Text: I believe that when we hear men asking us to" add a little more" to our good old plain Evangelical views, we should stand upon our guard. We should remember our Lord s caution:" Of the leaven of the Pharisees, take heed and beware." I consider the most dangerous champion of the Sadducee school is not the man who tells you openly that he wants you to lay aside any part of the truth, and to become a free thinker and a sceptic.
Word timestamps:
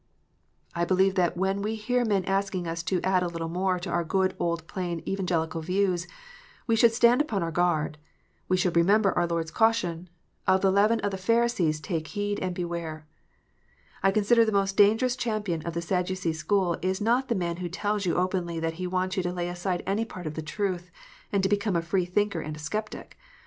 I 0.73 0.83
believe 0.83 1.13
that 1.13 1.37
when 1.37 1.61
we 1.61 1.75
hear 1.75 2.03
men 2.03 2.25
asking 2.25 2.67
us 2.67 2.81
to" 2.81 2.99
add 3.03 3.21
a 3.21 3.27
little 3.27 3.49
more" 3.49 3.77
to 3.81 3.89
our 3.91 4.03
good 4.03 4.35
old 4.39 4.65
plain 4.65 5.03
Evangelical 5.07 5.61
views, 5.61 6.07
we 6.65 6.75
should 6.75 6.91
stand 6.91 7.21
upon 7.21 7.43
our 7.43 7.51
guard. 7.51 7.99
We 8.47 8.57
should 8.57 8.75
remember 8.75 9.11
our 9.15 9.27
Lord 9.27 9.43
s 9.45 9.51
caution:" 9.51 10.09
Of 10.47 10.61
the 10.61 10.71
leaven 10.71 11.01
of 11.01 11.11
the 11.11 11.17
Pharisees, 11.19 11.79
take 11.79 12.07
heed 12.07 12.39
and 12.39 12.55
beware." 12.55 13.05
I 14.01 14.09
consider 14.09 14.43
the 14.43 14.51
most 14.51 14.75
dangerous 14.75 15.15
champion 15.15 15.61
of 15.67 15.75
the 15.75 15.83
Sadducee 15.83 16.33
school 16.33 16.79
is 16.81 16.99
not 16.99 17.27
the 17.27 17.35
man 17.35 17.57
who 17.57 17.69
tells 17.69 18.03
you 18.03 18.15
openly 18.15 18.59
that 18.59 18.73
he 18.81 18.87
wants 18.87 19.17
you 19.17 19.21
to 19.21 19.31
lay 19.31 19.49
aside 19.49 19.83
any 19.85 20.03
part 20.03 20.25
of 20.25 20.33
the 20.33 20.41
truth, 20.41 20.89
and 21.31 21.43
to 21.43 21.47
become 21.47 21.75
a 21.75 21.81
free 21.83 22.05
thinker 22.05 22.41
and 22.41 22.55
a 22.55 22.59
sceptic. 22.59 23.19